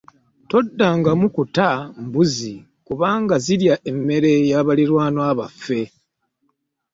Toddangamu 0.49 1.25
kuta 1.35 1.69
mbuzi 2.03 2.53
kubanga 2.87 3.35
zirya 3.45 3.75
emmere 3.89 4.31
ya 4.51 4.59
balirwana 4.67 5.21
baaffe. 5.39 5.81